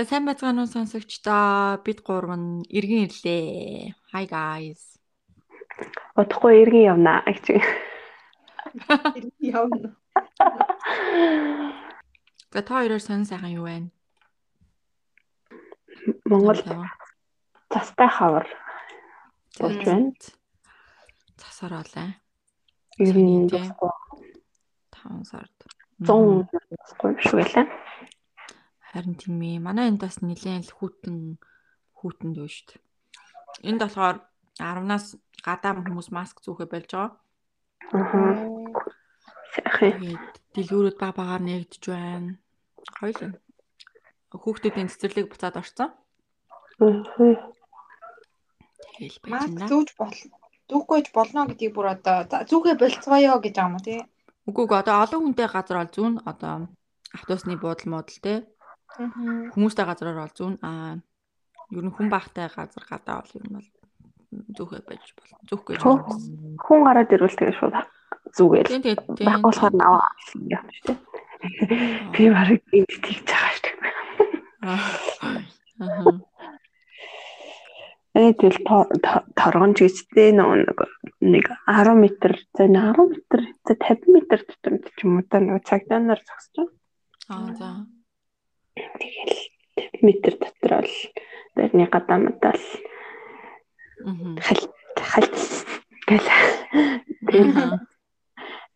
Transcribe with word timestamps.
За 0.00 0.06
сайн 0.08 0.24
байцгаана 0.24 0.64
уу 0.64 0.72
сонсогчдоо. 0.72 1.76
Бид 1.84 2.00
гурав 2.00 2.32
нь 2.40 2.64
иргэн 2.72 3.04
ирлээ. 3.04 3.92
Hi 4.16 4.24
guys. 4.24 4.96
Удахгүй 6.16 6.64
иргэн 6.64 6.88
явнаа 6.96 7.20
гэж. 7.28 7.60
Иргэн 9.20 9.44
явна. 9.44 9.92
За 12.48 12.60
та 12.64 12.80
хоёроор 12.80 13.04
сонь 13.04 13.28
сайхан 13.28 13.52
юу 13.60 13.68
байна? 13.68 13.92
Монгол 16.24 16.56
застай 17.68 18.08
хавар 18.08 18.48
болж 19.60 19.84
байна. 19.84 20.16
Засаар 21.36 21.84
олаа. 21.84 22.08
Ер 22.96 23.16
нь 23.20 23.52
5 23.52 25.28
сард 25.28 25.56
100 26.00 26.48
болохгүй 26.48 27.12
шүү 27.20 27.44
гэлээ. 27.44 27.89
Харин 28.90 29.14
тийм 29.14 29.38
ээ. 29.38 29.62
Манай 29.62 29.86
энд 29.88 30.02
бас 30.02 30.18
нэлээд 30.18 30.66
л 30.66 30.76
хүүтэн 30.78 31.38
хүүтэнд 31.98 32.36
байна 32.36 32.50
шүү 32.50 32.66
дээ. 32.68 32.82
Энд 33.70 33.80
болохоор 33.82 34.16
10-наас 34.58 35.06
гадаа 35.46 35.72
хүмүүс 35.78 36.08
маск 36.10 36.42
зүүхэ 36.42 36.66
болж 36.66 36.90
байгаа. 36.90 37.10
Аа. 37.94 38.34
Сайхан. 39.54 40.18
Дэлгүүрүүд 40.54 40.96
баг 40.98 41.14
багаар 41.14 41.42
нэгдэж 41.46 41.82
байна. 41.86 42.34
Гоё 42.98 43.14
л. 43.14 43.38
Хүүхдүүдийн 44.34 44.90
цэцэрлэг 44.90 45.26
буцаад 45.30 45.56
орсон. 45.62 45.90
Аа. 46.82 47.34
Тэгэл 48.98 49.18
байж 49.22 49.30
Маск 49.30 49.54
байна. 49.54 49.70
зүүж 49.70 49.88
болно. 49.96 50.34
Зүүхгүйж 50.70 51.06
болно 51.14 51.40
гэдгийг 51.50 51.72
бүр 51.74 51.94
одоо 51.94 52.18
за, 52.30 52.46
зүүхээ 52.50 52.76
болцгоё 52.78 53.34
гэж 53.42 53.54
байгаа 53.54 53.70
юм 53.70 53.76
уу 53.78 53.86
тий? 53.86 54.00
Үгүй 54.46 54.64
ээ 54.70 54.82
одоо 54.82 54.96
олон 55.02 55.20
хүнтэй 55.24 55.48
газар 55.50 55.78
ол 55.82 55.90
зүүн 55.90 56.14
одоо 56.30 56.70
автобусны 57.16 57.58
буудал 57.58 57.90
модал 57.90 58.18
те. 58.22 58.34
Хүмүүстэй 58.98 59.84
газараар 59.86 60.24
ол 60.26 60.34
зүүн 60.34 60.54
аа 60.62 60.98
ер 61.70 61.84
нь 61.86 61.94
хүн 61.94 62.08
багтай 62.10 62.50
газар 62.50 62.84
гадаа 62.88 63.22
бол 63.22 63.36
ер 63.38 63.44
нь 63.46 63.54
бол 63.54 63.68
зүүхэ 64.56 64.82
байж 64.86 65.04
болно. 65.14 65.38
Зүүхгүй 65.50 65.74
гэж 65.76 65.82
байна. 65.86 66.58
Хүн 66.58 66.80
гараад 66.86 67.10
ирвэл 67.14 67.38
тэгээ 67.38 67.58
шууд 67.58 67.74
зүгээл. 68.34 68.70
Байхгүй 69.18 69.42
болохоор 69.42 69.74
наваа 69.74 70.10
юм 70.34 70.66
шүү 70.74 70.90
дээ. 70.90 70.98
Би 72.14 72.24
барыг 72.30 72.62
энд 72.74 72.90
тийж 73.02 73.22
байгаа 73.26 73.52
шүү 73.54 73.76
дээ. 73.80 73.94
Аа. 74.60 74.76
Ээ 78.10 78.34
тэгэл 78.34 78.58
торгон 79.38 79.72
ч 79.78 79.86
гэжтэй 79.86 80.34
нэг 80.34 80.82
нэг 81.22 81.46
10 81.70 81.94
м 81.94 82.02
за 82.10 82.66
10 82.66 82.98
м 82.98 83.14
за 83.62 83.74
50 83.78 84.10
м 84.10 84.14
дотор 84.26 84.74
ч 84.82 84.98
юм 85.06 85.22
уу 85.22 85.24
та 85.30 85.38
нэг 85.38 85.62
цагдаа 85.62 86.02
нар 86.02 86.18
зогсож 86.18 86.74
Аа 87.30 87.38
байна. 87.38 87.54
за. 87.54 87.68
Тэгэл 88.98 89.36
50 90.00 90.02
м 90.02 90.38
дотор 90.40 90.72
бол 90.82 90.92
дэрний 91.56 91.88
гадаамдаа 91.90 92.54
л 92.56 92.64
Аа. 94.00 94.32
халт 94.40 94.72
халт 94.96 95.34
гэл 96.08 96.28
тэгэл 97.28 97.76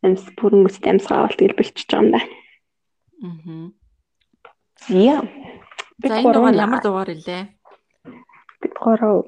амс 0.04 0.24
бүрэн 0.36 0.68
үст 0.68 0.84
амсгаа 0.84 1.24
бол 1.24 1.36
тэгэл 1.38 1.56
бэлчиж 1.58 1.88
байгаа 1.88 2.04
юм 2.04 2.08
да. 2.12 2.20
Аа. 3.24 3.72
Яа. 4.92 5.20
Бид 5.96 6.10
За 6.12 6.20
энэ 6.20 6.32
дугаар 6.34 6.54
ямар 6.60 6.80
дугаар 6.84 7.08
илээ? 7.16 7.42
бид 8.60 8.74
гурав 8.76 9.24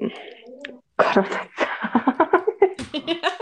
корона. 1.01 1.39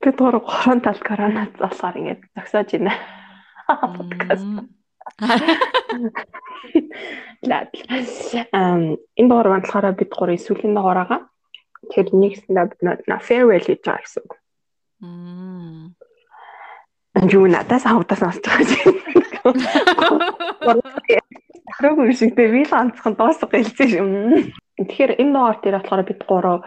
Бид 0.00 0.16
гурав 0.16 0.44
горон 0.48 0.80
тал 0.80 0.98
корона 1.08 1.48
засаар 1.60 1.96
ингэж 2.00 2.20
зогсоож 2.36 2.70
байна. 2.72 2.92
Подкаст. 3.66 4.46
Лад. 7.44 7.70
Эм 8.52 8.96
энэ 9.16 9.28
дугаар 9.28 9.48
болохоор 9.60 9.92
бид 9.96 10.10
гурав 10.12 10.40
сүүлийн 10.40 10.74
дугаараа 10.74 11.28
тэр 11.92 12.06
нэгсэндээ 12.12 12.66
бид 12.70 12.80
на 13.08 13.16
farewell 13.20 13.64
хийж 13.64 13.84
байгаа 13.84 14.04
гэсэн 14.04 14.22
үг. 14.24 14.32
Мм. 15.00 15.96
Юу 17.30 17.46
надаас 17.46 17.84
авдаас 17.86 18.20
сонсож 18.20 18.44
байгаа 18.44 18.64
юм. 20.64 20.80
Ахраагүй 21.70 22.12
шиг 22.16 22.34
дээ 22.36 22.52
би 22.52 22.62
л 22.64 22.72
ганцхан 22.72 23.14
дуусах 23.16 23.50
гэлцээ 23.52 24.00
юм. 24.00 24.08
Тэгэхээр 24.80 25.20
энэ 25.20 25.32
дугаар 25.32 25.58
дээр 25.60 25.76
болохоор 25.78 26.02
бид 26.08 26.20
гурав 26.24 26.58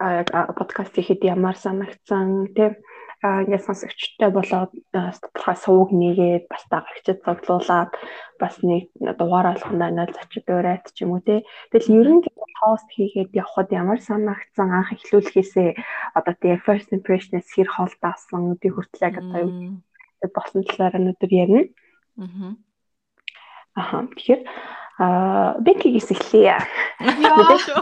яг 0.00 0.28
подкаст 0.56 0.94
хийхэд 0.94 1.24
ямар 1.24 1.56
санагцсан 1.56 2.52
тийм 2.52 2.76
ингээд 3.24 3.64
сонсогчтой 3.64 4.30
болоод 4.30 4.72
тодорхой 4.92 5.56
сувг 5.56 5.90
нэгээд 5.92 6.44
бас 6.52 6.64
дагагчд 6.68 7.24
цуглуулад 7.24 7.90
бас 8.40 8.54
нэг 8.60 8.92
дугаар 9.16 9.56
алхандаа 9.56 9.90
нөл 9.90 10.12
зочид 10.12 10.46
урайт 10.52 10.92
ч 10.92 11.04
юм 11.04 11.16
уу 11.16 11.22
тий. 11.24 11.40
Тэгэл 11.72 11.96
ерөнхийдөө 12.00 12.48
хост 12.60 12.88
хийгээд 12.92 13.32
явхад 13.32 13.68
ямар 13.72 14.00
санагцсан 14.04 14.68
анх 14.68 14.92
эхлүүлэхээсээ 14.92 15.70
одоо 16.18 16.34
тий 16.36 16.54
first 16.60 16.92
impression-ээс 16.92 17.48
хэр 17.56 17.68
хол 17.72 17.92
даасан 18.04 18.60
би 18.60 18.68
хүртэл 18.68 19.06
яг 19.08 19.14
одоо 19.20 19.40
юу 19.48 19.80
босон 20.34 20.64
талаар 20.68 20.98
өнөөдөр 21.00 21.32
ярина. 21.32 21.62
Аа. 22.20 22.52
Аха. 23.76 23.96
Тэгэхээр 24.12 24.42
аа 24.98 25.60
бекигээс 25.60 26.10
эхлэе. 26.16 26.56
Яа 27.00 27.56
шүү. 27.64 27.80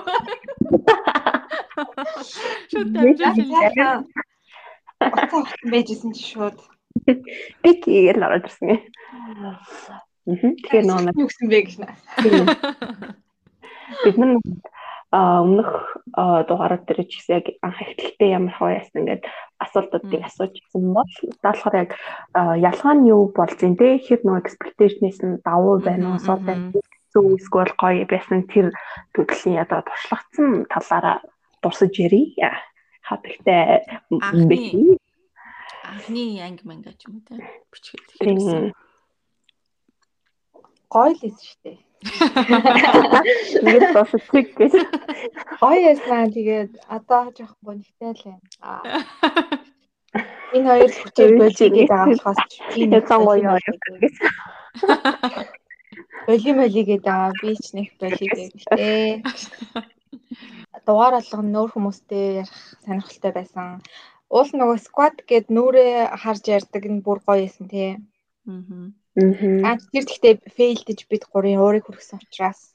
Шууд 2.71 2.89
дамжуулж 2.95 3.39
Яа. 3.79 4.03
Байжсэн 5.71 6.13
чи 6.13 6.25
шууд. 6.35 6.59
Беки 7.63 7.91
гэж 8.09 8.19
ороод 8.23 8.49
ирсэн. 8.49 8.81
Мхм. 10.25 10.57
Тэгэхээр 10.63 10.87
нөө 10.89 11.01
юу 11.13 11.29
гэсэн 11.29 11.47
бэ 11.49 11.59
гэж 11.65 11.75
наа. 11.83 11.95
бид 14.05 14.17
нар 14.17 14.41
өмнөх 15.15 15.71
дугаарууд 16.17 16.85
дээр 16.87 17.07
ч 17.07 17.23
гэсэн 17.23 17.35
яг 17.39 17.47
анх 17.63 17.79
эхлэлтэй 17.79 18.31
ямар 18.35 18.55
хав 18.57 18.73
яасан 18.73 18.99
ингээд 19.05 19.25
асуултуудыг 19.63 20.23
асууж 20.27 20.53
ирсэн 20.59 20.85
бол 20.91 21.13
даалхаар 21.45 21.77
яг 21.87 21.91
ялгаа 22.35 22.95
нь 22.99 23.09
юу 23.15 23.31
болж 23.31 23.55
зин 23.61 23.79
тэ 23.79 24.03
хэр 24.03 24.27
нөө 24.27 24.43
expectation-ээс 24.43 25.21
нь 25.23 25.43
давуу 25.47 25.79
байна 25.79 26.17
уу 26.17 26.19
сул 26.19 26.43
байна 26.43 26.75
зөв 27.15 27.39
эсвэл 27.39 27.73
гоё 27.79 28.03
байсан 28.11 28.43
тэр 28.51 28.75
төрлийн 29.15 29.63
одоо 29.63 29.87
туршлагацсан 29.87 30.67
талаараа 30.67 31.23
дурсаж 31.63 31.95
ярий. 31.95 32.35
Хатагтай 33.05 33.85
Анхны- 34.11 34.99
Анхны 35.85 36.23
анги 36.41 36.65
манга 36.65 36.93
ч 36.99 37.05
юм 37.07 37.21
уу 37.21 37.25
те. 37.29 37.35
Бичгээд 37.71 38.09
хэрэгсэн. 38.19 38.73
Гоё 40.89 41.13
л 41.13 41.21
эс 41.29 41.39
штэ. 41.45 41.73
Ингээд 43.61 43.85
дуусах 43.93 44.29
гэж 44.33 44.73
Гоё 45.61 45.79
яснаа 45.93 46.25
тэгээд 46.33 46.73
одоо 46.89 47.33
жоох 47.37 47.53
гонхтой 47.65 48.13
л 48.17 48.23
байна. 48.25 48.41
Энэ 50.55 50.67
хоёр 50.71 50.91
хүчээр 50.93 51.33
болжиг 51.41 51.71
гэдэг 51.75 51.91
болохоос 51.91 52.41
Яцан 52.77 53.21
гоё 53.27 53.53
юу 53.53 53.59
гэж. 54.01 54.15
боли 56.27 56.51
моли 56.57 56.83
гэдэг 56.89 57.09
аа 57.13 57.31
би 57.41 57.53
ч 57.57 57.65
нэг 57.77 57.89
боли 58.01 58.25
гэхдээ 58.33 59.23
дугаар 60.87 61.15
болгоно 61.19 61.51
нөөр 61.55 61.71
хүмүүстэй 61.73 62.25
ярих 62.43 62.57
сонирхолтой 62.85 63.33
байсан. 63.35 63.67
Уул 64.31 64.51
нөгөө 64.53 64.79
squad 64.87 65.17
гэд 65.31 65.47
нүрээ 65.55 66.13
харж 66.23 66.45
ярьдаг 66.57 66.85
нь 66.89 67.05
бүр 67.05 67.19
гоё 67.25 67.45
байсан 67.45 67.67
тий. 67.69 68.01
Аа. 68.49 68.93
Аа 69.69 69.77
тэр 69.93 70.05
гэхдээ 70.09 70.35
фейлдэж 70.57 70.99
бид 71.11 71.25
гурийн 71.31 71.63
уурыг 71.63 71.85
хүргэсэн 71.87 72.19
учраас 72.25 72.75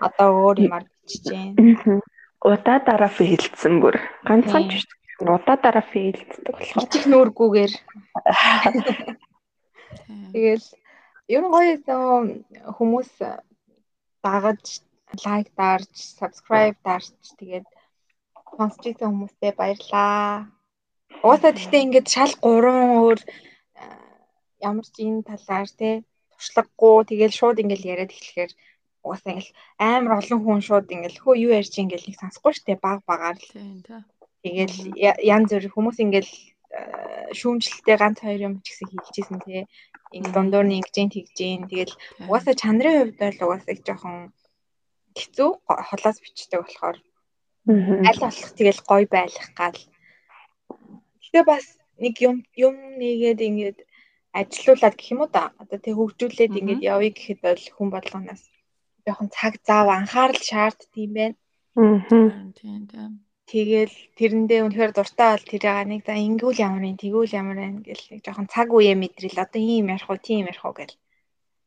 одоо 0.00 0.28
өөр 0.44 0.56
юмар 0.66 0.84
бичиж 0.88 1.24
байна. 1.30 2.02
Удаа 2.44 2.78
дараа 2.82 3.10
фейлдсэн 3.10 3.74
бүр. 3.82 3.96
Ганцхан 4.28 4.70
ч 4.70 4.82
биш. 4.82 4.86
Удаа 5.22 5.56
дараа 5.58 5.82
фейлддэг 5.82 6.46
болохоор. 6.46 6.78
Бичих 6.78 7.04
нүүргүүгээр 7.10 7.72
Тэгэл 10.32 10.66
ер 11.34 11.42
нь 11.42 11.52
гоё 11.52 11.74
хүмүүс 12.76 13.10
дагаж 14.22 14.64
лайк 15.24 15.48
дарж, 15.56 15.88
subscribe 16.18 16.76
дарж 16.84 17.10
тэгээд 17.40 17.66
сонсч 18.56 18.82
ирсэн 18.90 19.10
хүмүүстээ 19.12 19.52
баярлаа. 19.56 20.48
Угаасаа 21.22 21.52
гэхдээ 21.52 21.84
ингээд 21.84 22.08
шал 22.14 22.32
гурван 22.42 22.90
өөр 23.02 23.18
ямар 24.60 24.86
ч 24.86 24.96
энэ 25.06 25.22
талаар 25.30 25.68
те 25.80 26.02
туршлагагүй. 26.32 26.96
Тэгэл 27.08 27.38
шууд 27.38 27.58
ингээд 27.62 27.88
яриад 27.92 28.12
эхлэхээр 28.14 28.52
угаасаа 29.04 29.30
ингээд 29.32 29.52
амар 29.78 30.12
олон 30.20 30.40
хүн 30.42 30.60
шууд 30.68 30.86
ингээд 30.94 31.16
хөө 31.22 31.34
юу 31.44 31.52
ярьж 31.60 31.74
ингээд 31.78 32.04
нэг 32.06 32.16
сонсохгүй 32.18 32.52
штэ 32.54 32.74
баг 32.82 33.00
багаар. 33.08 33.38
Л 33.38 34.76
я- 35.08 35.20
янз 35.34 35.50
бүр 35.50 35.66
хүмүүс 35.72 35.98
ингээл 36.04 36.32
э, 36.78 37.32
шүүмжлэлтэй 37.38 37.96
ганц 37.98 38.18
хоёр 38.22 38.40
юм 38.48 38.54
ч 38.62 38.66
гэсэн 38.70 38.88
хийлжсэн 38.92 39.38
тий. 39.44 39.62
Ингээ 40.14 40.32
дундуур 40.34 40.66
нь 40.68 40.78
ингэж 40.78 40.94
ин 41.02 41.10
тэгж 41.12 41.36
ин. 41.42 41.62
Тэгэл 41.70 41.94
угаасаа 42.28 42.54
чанарын 42.54 42.96
хувьд 42.98 43.18
бол 43.18 43.38
угаасаа 43.44 43.72
их 43.74 43.82
жоохон 43.86 44.32
хэцүү 45.20 45.50
холоос 45.88 46.18
бичдэг 46.22 46.60
болохоор 46.62 46.98
аль 48.08 48.22
болох 48.24 48.50
тэгэл 48.56 48.80
гой 48.90 49.04
байх 49.14 49.36
гал. 49.58 49.80
Гэтэ 51.22 51.40
бас 51.44 51.66
нэг 52.00 52.14
юм 52.28 52.36
юм 52.56 52.74
нэгээд 53.00 53.40
ингээд 53.48 53.78
ажилуулад 54.40 54.94
гэх 54.96 55.12
юм 55.12 55.20
уу 55.22 55.30
да. 55.36 55.52
Одоо 55.60 55.78
тэг 55.82 55.94
хөгжүүлээд 55.96 56.58
ингээд 56.60 56.82
явъя 56.92 57.10
гэхэд 57.12 57.40
бол 57.44 57.64
хүн 57.76 57.88
болгоноос 57.92 58.42
жоохон 59.04 59.28
цаг 59.36 59.54
заав 59.66 59.88
анхаарал 59.92 60.42
шаарддаг 60.48 60.92
юм 61.04 61.12
байна. 61.18 61.36
Аа. 61.76 62.52
Тийм 62.60 62.82
тийм. 62.88 63.12
Тэгэл 63.48 63.96
тэрэндээ 64.18 64.60
үнэхээр 64.64 64.92
дуртай 64.94 65.28
бол 65.32 65.46
тэр 65.48 65.62
яга 65.72 65.84
нэг 65.88 66.00
за 66.04 66.14
ингүүл 66.28 66.62
ямар 66.68 66.84
юм 66.84 66.96
тэгүүл 67.00 67.36
ямар 67.40 67.56
байна 67.60 67.80
гэл 67.80 68.04
нэг 68.12 68.20
жоохон 68.24 68.48
цаг 68.52 68.68
үе 68.76 68.92
мэдрэл 68.92 69.44
одоо 69.44 69.60
ийм 69.60 69.88
ярих 69.92 70.08
уу 70.08 70.20
тийм 70.20 70.44
ярих 70.50 70.64
уу 70.64 70.76
гэл. 70.76 70.96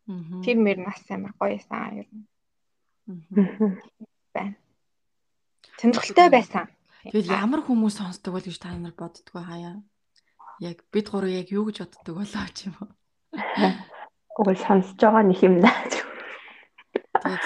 Аа. 0.09 0.41
Тэр 0.45 0.57
мөр 0.61 0.77
нас 0.85 1.01
амар 1.09 1.33
гоёсан 1.41 2.05
нь 2.05 2.25
байна. 4.33 4.55
Сонирхолтой 5.79 6.29
байсан. 6.29 6.65
Тэгэл 7.09 7.33
ямар 7.33 7.61
хүмүүс 7.65 7.97
сонсдог 7.97 8.37
бол 8.37 8.45
гэж 8.45 8.57
та 8.61 8.73
нар 8.77 8.93
боддгоо 8.93 9.41
хаяа. 9.41 9.81
Яг 10.61 10.85
бид 10.93 11.09
гурав 11.09 11.33
яг 11.33 11.49
юу 11.49 11.65
гэж 11.65 11.81
боддог 11.81 12.15
болоо 12.21 12.45
ч 12.53 12.69
юм 12.69 12.75
уу. 12.77 12.89
Уг 14.37 14.47
сонсож 14.61 14.97
байгаа 15.01 15.23
нэг 15.25 15.39
юм 15.41 15.55
даа. 15.65 15.73
Тэгээд 15.89 16.11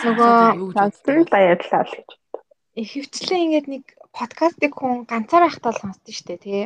Нөгөө 0.03 0.35
боддог. 0.75 1.27
баярлалаа 1.31 1.83
л 1.87 1.93
гэж. 1.95 2.09
Ихэвчлэн 2.75 3.43
ингээд 3.45 3.67
нэг 3.71 3.83
подкастыг 4.11 4.71
хүн 4.75 5.07
ганцаараа 5.07 5.47
байхдаа 5.47 5.71
л 5.71 5.81
сонсдог 5.81 6.11
шүү 6.11 6.27
дээ 6.27 6.39
тий. 6.43 6.63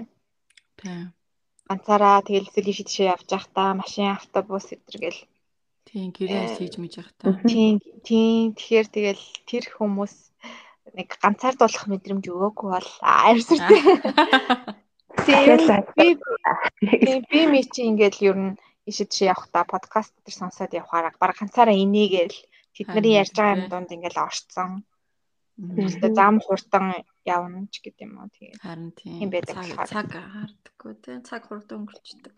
Тийм. 0.82 1.14
Ганцаараа 1.70 2.26
тэгэл 2.26 2.50
эсвэл 2.50 2.72
иш 2.74 2.82
тийшээ 2.82 3.14
явж 3.14 3.30
байхдаа 3.30 3.78
машин 3.78 4.10
автобус 4.18 4.74
өдргээл 4.74 5.22
Тийм 5.90 6.14
гэрээс 6.14 6.62
хийж 6.62 6.76
мэж 6.78 6.94
явах 7.02 7.14
та. 7.18 7.34
тийм 7.50 7.82
тийм 8.06 8.54
тэгэхээр 8.54 8.88
тэгэл 8.94 9.26
тэр 9.50 9.66
хүмүүс 9.74 10.16
нэг 10.94 11.10
ганцаардуулах 11.18 11.86
мэдрэмж 11.90 12.26
өгөөгүй 12.30 12.70
бол 12.70 12.90
аимсартай. 13.02 13.82
Тийм 15.26 15.58
би 15.98 16.08
тийм 17.02 17.20
би 17.30 17.42
ми 17.50 17.62
чи 17.66 17.82
ингээд 17.90 18.22
ер 18.22 18.38
нь 18.38 18.54
ишид 18.90 19.10
чи 19.10 19.26
явахдаа 19.26 19.66
подкаст 19.66 20.14
дээр 20.24 20.38
сонсоод 20.38 20.78
явахаар 20.78 21.14
баг 21.18 21.34
ганцаараа 21.38 21.76
инээгээл 21.76 22.38
тэдний 22.78 23.18
ярьж 23.22 23.34
байгаа 23.36 23.58
юм 23.58 23.64
донд 23.70 23.90
ингээд 23.96 24.18
орцсон. 24.18 24.72
Өөртөө 25.60 26.12
зам 26.16 26.36
хурдан 26.46 26.86
явна 27.26 27.68
ч 27.74 27.84
гэдэм 27.84 28.10
юм 28.10 28.22
уу 28.22 28.30
тэгээд 28.32 28.62
Харин 28.64 28.92
тийм. 28.96 29.30
Цаг 29.44 29.68
цаг 29.92 30.08
хаардаггүй 30.14 30.94
тийм. 31.04 31.20
Цаг 31.28 31.42
хурдан 31.50 31.84
өнгөрчдөг. 31.84 32.36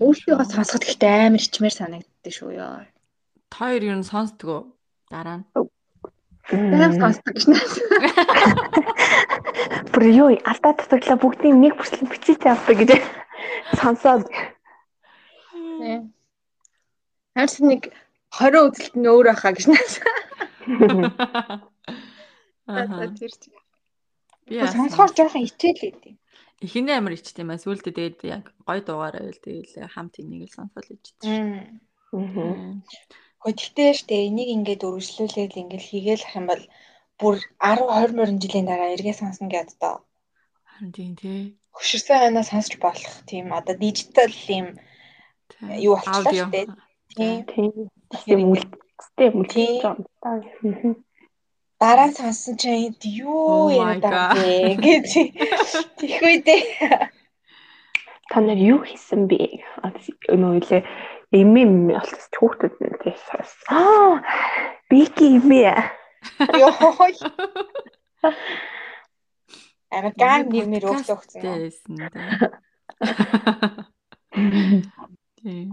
Өөртөө 0.00 0.44
сонсоход 0.44 0.84
ихтэй 0.84 1.12
амар 1.26 1.40
ичмээр 1.40 1.74
санагддаг 1.74 2.32
шүү 2.32 2.50
ёо. 2.60 2.84
Та 3.48 3.56
хоёр 3.72 3.82
юу 3.88 3.96
н 4.00 4.04
сонсдгоо 4.04 4.60
дараа 5.08 5.40
нь. 5.40 5.46
Баян 6.46 6.94
сонсдог 7.00 7.32
гэж 7.34 7.44
нэ. 7.50 7.58
Бүр 9.92 10.04
юу 10.12 10.28
алдаа 10.44 10.72
татглаа 10.78 11.18
бүгдийг 11.18 11.56
нэг 11.56 11.74
бүслэн 11.80 12.06
бичиж 12.06 12.44
авдаг 12.46 12.76
гэж 12.76 12.90
сонсоод 13.80 14.28
Харин 17.36 17.66
нэг 17.68 17.82
20 18.32 18.64
үзэлт 18.68 18.94
нь 18.96 19.08
өөр 19.10 19.26
байхаа 19.32 19.52
гэж 19.52 19.64
нэ. 19.68 19.78
Аа. 22.66 23.10
Тэр 23.16 23.32
чинь. 23.32 23.58
Би 24.46 24.62
Сонсохоор 24.62 25.12
жоохон 25.12 25.44
ичээл 25.44 25.98
лээ. 26.00 26.16
Эхний 26.64 26.96
амар 26.96 27.12
ичт 27.16 27.36
юм 27.36 27.52
аа. 27.52 27.60
Сүүлдээ 27.60 27.92
тэгээд 27.92 28.18
яг 28.24 28.44
гой 28.64 28.80
дуугаар 28.80 29.16
байл 29.20 29.40
тэгээд 29.44 29.92
хамт 29.92 30.14
энийг 30.20 30.48
л 30.48 30.56
сонсоод 30.56 30.88
ичсэн. 30.88 31.80
Хм. 32.12 32.80
Гэхдээ 33.44 33.92
штэ 33.92 34.26
энийг 34.32 34.48
ингээд 34.56 34.82
өргөжлүүлээд 34.88 35.52
ингээд 35.60 35.84
хийгээл 35.84 36.26
ах 36.26 36.36
юм 36.40 36.46
бол 36.48 36.64
бүр 37.20 37.34
10 37.60 37.84
20 37.92 38.16
мөрөн 38.16 38.40
жилийн 38.40 38.66
дараа 38.68 38.90
эргээ 38.96 39.16
сонсно 39.20 39.52
гэд 39.52 39.76
тоо. 39.76 40.00
Харин 40.64 40.92
тийм 40.96 41.12
тий. 41.20 41.60
Хөшөрсөн 41.76 42.16
ханаа 42.18 42.44
сонсч 42.48 42.72
болох 42.80 43.14
тийм 43.28 43.52
одоо 43.52 43.76
дижитал 43.76 44.32
юм 44.48 44.66
юу 45.60 45.94
болчихлоо 46.00 46.32
штэ. 46.32 46.60
Тийм. 47.16 47.44
тийм 47.52 47.72
тийм 48.24 48.38
ингээд 48.44 48.72
үлдтэй 48.72 49.28
Тийм. 49.28 49.40
үлдэж 49.40 49.82
байгаа. 49.84 51.05
Дараа 51.86 52.10
сонссон 52.10 52.58
чинь 52.58 52.98
юу 53.06 53.70
Oh 53.70 53.70
яриад 53.70 54.02
байгаа 54.02 54.34
бэ 54.34 54.74
гэж 54.82 55.10
тийх 56.02 56.18
үедээ. 56.26 56.62
Та 58.30 58.36
нар 58.42 58.58
юу 58.58 58.82
хийсэн 58.82 59.30
бэ? 59.30 59.62
Өнөө 60.34 60.52
үлээ 60.58 60.82
эмэм 61.30 61.94
болчихсон 61.94 62.34
хүүхдүүд 62.34 62.74
нь 62.82 62.98
тийс. 63.06 63.22
Аа 63.70 64.18
бики. 64.90 65.38
Йоо. 66.58 66.90
Ага 68.26 70.10
ган 70.18 70.48
нэрмэр 70.50 70.84
өглөө 70.90 71.14
өгсөн. 71.14 72.10
Тийм. 75.40 75.68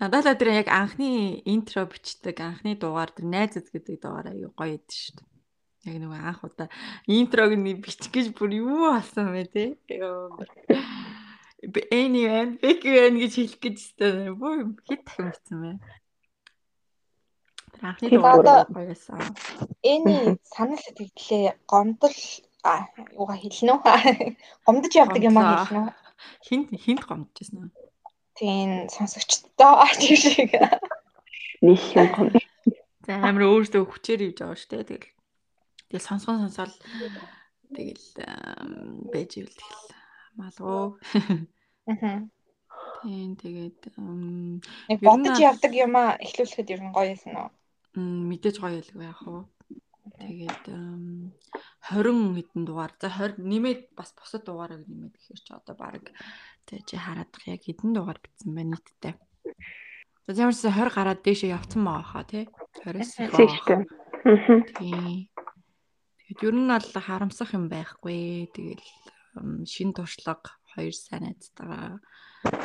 Надад 0.00 0.26
л 0.26 0.34
тэр 0.40 0.50
яг 0.58 0.68
анхны 0.68 1.38
интро 1.46 1.86
бичдэг 1.86 2.42
анхны 2.42 2.74
дугаар 2.74 3.14
тэр 3.14 3.26
найзад 3.30 3.70
гэдэг 3.70 4.02
дугаар 4.02 4.34
аюу 4.34 4.50
гоё 4.58 4.74
идэв 4.76 4.90
шүү 4.90 5.14
дээ. 5.22 5.31
Яг 5.82 5.96
нөгөө 5.98 6.20
анх 6.22 6.44
удаа 6.46 6.68
интрог 7.10 7.52
нь 7.58 7.74
бичих 7.82 8.12
гэж 8.14 8.30
бүр 8.38 8.54
юу 8.54 8.94
болсон 8.94 9.34
бэ 9.34 9.44
те. 9.50 9.64
Anyway, 11.90 12.58
big 12.62 12.82
one 12.86 13.18
гэж 13.22 13.32
хэлэх 13.38 13.58
гэж 13.58 13.76
өстой. 13.82 14.30
Бүр 14.34 14.74
хэд 14.86 15.02
дахин 15.02 15.26
бичсэн 15.30 15.58
бэ? 15.62 15.70
Тэр 17.74 17.82
анхны 17.86 18.08
дугаар 18.10 18.66
байсан. 18.70 19.18
Эний 19.82 20.38
санал 20.46 20.78
сэтгэлээ 20.78 21.58
гомдол 21.66 22.18
а 22.62 22.86
юугаа 23.18 23.38
хэлнэ 23.42 23.74
үү? 23.74 23.82
Гомдож 24.66 24.92
явдаг 24.94 25.22
юм 25.22 25.38
аа 25.38 25.66
хэлнэ 25.66 25.80
үү? 25.82 25.90
Хинт 26.46 26.68
хинт 26.78 27.02
гомдчихсэн 27.06 27.58
үү? 27.58 27.70
Тийм 28.38 28.86
сонсогчдоо 28.86 29.82
тийм 29.98 30.18
шиг. 30.18 30.50
Нэг 31.62 31.80
юм 31.94 32.06
гом. 32.14 32.30
За 33.02 33.18
амар 33.18 33.50
өөртөө 33.50 33.82
хүчээр 33.82 34.30
ивж 34.30 34.38
байгаа 34.46 34.58
шүү 34.58 34.70
дээ. 34.70 34.86
Тэгэл 34.86 35.10
тэгэл 35.92 36.08
сонсгон 36.08 36.48
сонсоол 36.48 36.72
тэгэл 37.76 38.06
байж 39.12 39.30
ивэл 39.36 39.52
тэгэл 39.52 39.84
малгуу. 40.40 40.96
Мгм. 41.84 42.32
Тийм 43.04 43.36
тэгээд 43.36 43.80
нь 44.00 44.64
бодож 45.04 45.36
явдаг 45.36 45.72
юм 45.76 45.92
аа 46.00 46.16
эхлүүлэхэд 46.24 46.72
ер 46.72 46.80
нь 46.80 46.94
гоё 46.96 47.12
юмсан 47.12 47.36
уу? 47.36 47.50
мэдээж 48.00 48.56
гоё 48.56 48.80
ялгүй 48.80 49.04
яах 49.04 49.20
вэ? 49.28 49.44
Тэгээд 50.16 50.64
ам, 50.72 51.36
20 51.92 52.32
хэдэн 52.36 52.62
дугаар. 52.64 52.92
За 52.96 53.12
20 53.12 53.42
нэмээд 53.42 53.92
бас 53.98 54.14
бусад 54.16 54.48
дугаарыг 54.48 54.88
нэмээд 54.88 55.14
гэхээр 55.18 55.40
чи 55.44 55.52
одоо 55.52 55.76
баг 55.76 56.08
тэ 56.66 56.80
чи 56.88 56.96
хараадах 56.96 57.44
яг 57.46 57.62
хэдэн 57.62 57.92
дугаар 57.92 58.18
битсэн 58.22 58.54
байна 58.54 58.78
нийтдээ. 58.80 59.14
За 60.26 60.30
ямарч 60.32 60.62
20 60.62 60.94
гараад 60.94 61.20
дээшээ 61.26 61.54
явцсан 61.54 61.82
байгаа 61.84 62.06
хаа 62.06 62.24
тий. 62.24 62.44
20-с 62.86 63.12
их 63.18 63.30
байгаа 63.34 63.50
хаа. 63.50 63.58
Зэгтэй. 63.58 63.80
Мгм. 64.22 64.58
Тийм. 64.78 65.31
Тэгэд 66.32 66.48
ер 66.48 66.56
нь 66.56 66.72
бол 66.72 66.88
харамсах 66.96 67.52
юм 67.52 67.68
байхгүй. 67.68 68.48
Тэгэл 68.56 68.88
шин 69.68 69.92
туршлага 69.92 70.56
хоёр 70.72 70.96
сайн 70.96 71.28
найзтайгаа 71.28 72.00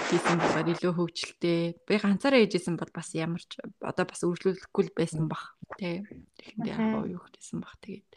хийсэн 0.08 0.40
болохоор 0.40 0.72
илүү 0.72 0.94
хөвгчлээ. 0.96 1.76
Би 1.84 1.96
ганцаараа 2.00 2.48
хийжсэн 2.48 2.80
бол 2.80 2.92
бас 2.96 3.12
ямар 3.12 3.44
ч 3.44 3.60
одоо 3.84 4.06
бас 4.08 4.24
үргэлжлүүлэхгүй 4.24 4.96
байсан 4.96 5.28
бах. 5.28 5.60
Тэ. 5.76 6.08
Тэгэхдээ 6.40 6.80
яг 6.80 7.12
юу 7.12 7.20
хийсэн 7.28 7.60
бах. 7.60 7.76
Тэгээд 7.84 8.08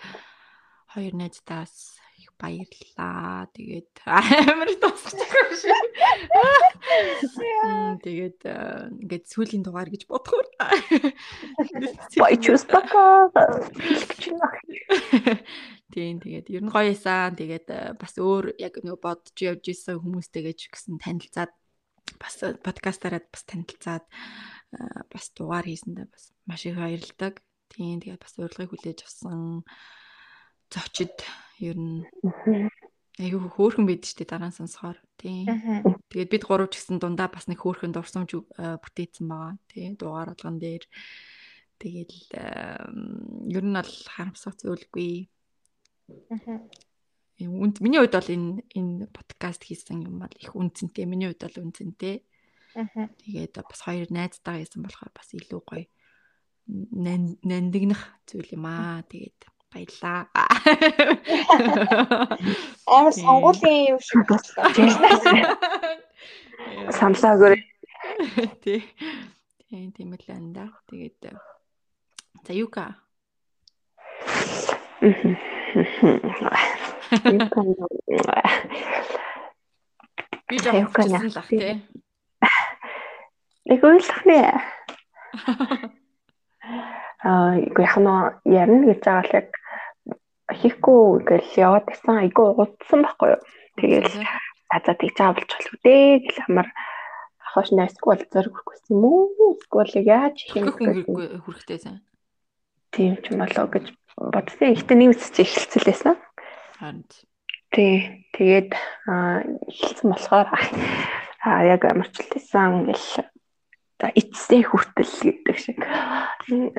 хоёр 0.91 1.15
найзтаас 1.15 2.01
их 2.19 2.35
баярлалаа. 2.37 3.47
Тэгээд 3.55 4.03
амар 4.05 4.71
шүү. 5.61 5.77
Мм, 7.65 7.99
Тэгээд 8.03 8.41
э, 8.45 8.55
ингээд 8.99 9.25
сүүлийн 9.31 9.63
дугаар 9.65 9.89
гэж 9.89 10.05
бодохоор. 10.11 10.47
Бойчус 12.19 12.65
бака. 12.67 13.31
Тийм 15.95 16.19
тэгээд 16.23 16.47
ер 16.51 16.63
нь 16.65 16.73
гоё 16.73 16.93
исэн. 16.93 17.39
Тэгээд 17.39 17.69
э, 17.71 17.81
бас 17.95 18.15
өөр 18.19 18.59
яг 18.59 18.83
нөгөө 18.83 19.01
бодож 19.01 19.37
явж 19.39 19.65
исэн 19.71 20.03
хүмүүстэйгээ 20.03 20.55
ч 20.57 20.71
гэсэн 20.75 20.99
танилцаад 20.99 21.53
бас 22.19 22.35
э, 22.43 22.59
подкастаараа 22.59 23.23
бас 23.31 23.45
танилцаад 23.47 24.05
бас 25.11 25.25
дугаар 25.35 25.67
хийсэндээ 25.67 26.07
бас 26.11 26.35
маш 26.47 26.67
их 26.67 26.79
баярлалдаг. 26.79 27.43
Тийм 27.71 28.03
тэгээд 28.03 28.23
бас 28.23 28.35
урилгыг 28.39 28.71
хүлээж 28.75 29.07
авсан 29.07 29.63
зочид 30.71 31.15
ер 31.61 31.77
нь 31.77 32.07
айгүй 33.21 33.41
хөөрхөн 33.53 33.85
байд 33.85 34.07
штэ 34.09 34.25
дараа 34.25 34.49
нь 34.49 34.57
сонсохоор. 34.57 34.97
Тийм. 35.21 35.45
Мгм. 35.45 36.01
Тэгээд 36.09 36.31
бид 36.33 36.45
гурав 36.49 36.73
ч 36.73 36.81
гэсэн 36.81 36.97
дундаа 37.03 37.29
бас 37.29 37.45
нэг 37.51 37.61
хөөрхөн 37.61 37.93
дурсамж 37.93 38.33
э, 38.57 38.81
бүтээсэн 38.81 39.27
байгаа. 39.29 39.59
Тий, 39.69 39.93
дугаар 39.93 40.33
болгон 40.33 40.57
дээр. 40.57 40.85
Тэгэл 41.77 42.17
эм, 42.41 43.45
ер 43.53 43.65
нь 43.65 43.77
бол 43.77 43.93
харамсах 44.09 44.57
зүйлгүй. 44.57 45.29
Үнд 47.41 47.81
миний 47.81 48.01
хувьд 48.01 48.17
бол 48.17 48.31
энэ 48.37 48.65
энэ 48.77 49.09
подкаст 49.13 49.65
хийсэн 49.65 50.05
юм 50.05 50.21
бол 50.21 50.33
их 50.41 50.53
үнцэнтэй. 50.57 51.05
Миний 51.09 51.29
хувьд 51.33 51.45
бол 51.45 51.65
үнцэнтэй. 51.69 52.25
Тэгээд 53.21 53.55
бас 53.65 53.81
хоёр 53.85 54.09
найзтайгаа 54.13 54.61
хийсэн 54.61 54.81
болохоор 54.85 55.13
бас 55.13 55.29
илүү 55.33 55.61
гоё 55.65 55.85
нан- 56.69 57.41
нандинах 57.45 58.17
зүйл 58.29 58.49
юм 58.57 58.65
аа. 58.69 59.01
Тэгээд 59.09 59.41
Баярлаа. 59.73 60.27
Амар 62.87 63.13
сонгуулийн 63.13 63.95
юм 63.95 64.01
шиг 64.07 64.21
болчихлоо. 64.29 64.67
Самлаагаар 66.99 67.55
Тий. 68.63 68.83
Тийм 69.69 69.93
тийм 69.93 70.13
л 70.17 70.25
байна 70.27 70.51
да. 70.53 70.65
Тэгээд 70.89 71.37
за 72.47 72.53
юка. 72.53 72.97
Би 80.49 80.57
жоо 80.59 80.83
хэлсэн 80.91 81.29
л 81.31 81.39
ах 81.39 81.49
тий. 81.49 81.79
Нэг 83.69 83.81
ойлгох 83.85 84.23
нэ. 84.27 84.41
Аа, 87.25 87.57
яг 87.61 87.95
нь 88.01 88.11
ярина 88.49 88.85
гэж 88.89 89.01
байгаа 89.05 89.25
л 89.29 89.37
яг 89.41 89.49
хийхгүй 90.51 91.03
гэж 91.29 91.47
яваад 91.61 91.87
байсан 91.89 92.17
айгүй 92.21 92.49
удсан 92.57 93.01
байхгүй 93.05 93.29
юу. 93.35 93.43
Тэгээд 93.79 94.07
за 94.09 94.77
за 94.85 94.93
тэгж 94.99 95.19
авалж 95.21 95.51
болох 95.51 95.75
үү 95.85 96.25
гэх 96.27 96.39
амар 96.49 96.69
хоош 97.53 97.69
найсгүй 97.77 98.09
бол 98.11 98.25
зориг 98.33 98.55
хүрхгүйсэн 98.55 98.95
юм 98.97 99.05
уу? 99.05 99.59
Эсвэл 99.61 100.09
яаж 100.09 100.37
хийх 100.41 100.57
юм 100.59 100.75
хэрэггүй 100.75 101.27
хүрхтэй 101.45 101.79
сайн. 101.79 102.01
Тийм 102.91 103.21
ч 103.23 103.31
юм 103.31 103.45
болоо 103.45 103.67
гэж 103.69 103.87
бодсон. 104.17 104.75
Ихтэй 104.75 104.97
нэг 104.97 105.15
үсч 105.15 105.37
эхэлсэн 105.45 105.83
лээсэн. 105.87 106.17
Харин 106.81 107.05
Тий. 107.71 108.27
Тэгээд 108.35 108.75
эхэлсэн 109.71 110.09
болохоор 110.11 110.49
аа 111.47 111.63
яг 111.71 111.87
амарчлалсан 111.87 112.91
за 112.91 113.30
эцсээ 114.09 114.65
хүртэл 114.65 115.13
гэдэг 115.21 115.57
шиг. 115.61 115.79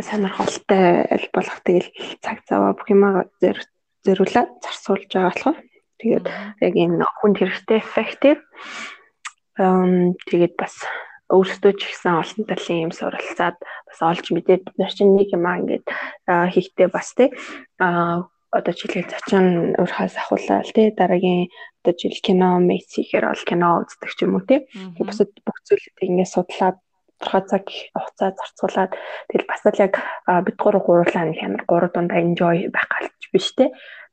Сонирхолтой 0.02 1.06
аль 1.06 1.30
болох 1.30 1.60
тэгэл 1.62 1.90
цаг 2.26 2.42
цаваа 2.50 2.74
бүх 2.74 2.90
юмаа 2.90 3.30
зөрүүлээд 3.38 4.50
зарсуулж 4.66 5.06
байгаа 5.14 5.30
болохоор. 5.30 5.60
Тэгээд 6.02 6.26
яг 6.66 6.74
энэ 6.74 7.06
хүнд 7.22 7.38
хэрэгтэй 7.38 7.78
effective 7.78 8.42
эм 9.62 10.18
тэгээд 10.26 10.58
бас 10.58 10.82
өөрсдөө 11.30 11.74
ч 11.78 11.82
ихсэн 11.88 12.18
олон 12.18 12.44
талын 12.50 12.84
юм 12.90 12.92
суралцаад 12.92 13.58
бас 13.62 14.00
олж 14.02 14.26
мэдээд 14.34 14.68
бид 14.68 14.78
нар 14.82 14.92
чинь 14.92 15.16
нэг 15.16 15.30
юм 15.32 15.46
аа 15.48 15.62
ингээд 15.62 15.86
хийхдээ 16.26 16.90
бас 16.92 17.14
тий 17.16 17.30
а 17.80 18.28
одоо 18.52 18.74
жилийн 18.76 19.08
зочин 19.08 19.46
өөрхөөс 19.80 20.16
ахуулаад 20.20 20.68
тий 20.76 20.92
дараагийн 20.92 21.48
одоо 21.86 21.94
жил 21.96 22.18
кино 22.20 22.60
месси 22.60 23.08
гэхээр 23.08 23.32
бол 23.32 23.48
кино 23.48 23.68
үздэг 23.86 24.12
ч 24.12 24.20
юм 24.28 24.36
уу 24.36 24.44
тий 24.44 24.68
бусад 25.00 25.32
бүх 25.46 25.58
зүйлийг 25.64 25.96
ингээд 26.04 26.34
судлаад 26.36 26.78
тодорхой 27.22 27.44
цаг 27.46 27.66
хугацаа 27.94 28.30
зарцуулаад 28.34 28.92
тэгэл 29.30 29.50
бас 29.50 29.62
л 29.70 29.84
яг 29.86 29.94
бид 30.46 30.58
гурав 30.58 30.84
гурлаа 30.84 31.24
нэг 31.30 31.40
амар 31.46 31.64
гурав 31.70 31.92
дундаа 31.94 32.20
enjoy 32.20 32.68
байх 32.74 32.90
галч 32.90 33.22
биш 33.30 33.54
тий 33.54 33.70